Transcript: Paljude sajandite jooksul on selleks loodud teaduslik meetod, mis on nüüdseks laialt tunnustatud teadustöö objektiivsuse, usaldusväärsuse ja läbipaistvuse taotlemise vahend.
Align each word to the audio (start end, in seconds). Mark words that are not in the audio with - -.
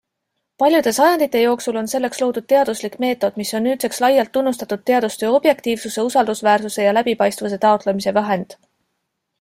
Paljude 0.61 0.91
sajandite 0.97 1.41
jooksul 1.41 1.75
on 1.81 1.89
selleks 1.91 2.21
loodud 2.23 2.47
teaduslik 2.53 2.95
meetod, 3.05 3.37
mis 3.43 3.53
on 3.59 3.65
nüüdseks 3.69 4.01
laialt 4.05 4.33
tunnustatud 4.39 4.85
teadustöö 4.93 5.31
objektiivsuse, 5.41 6.09
usaldusväärsuse 6.11 6.89
ja 6.91 6.97
läbipaistvuse 7.01 7.63
taotlemise 7.69 8.19
vahend. 8.23 8.61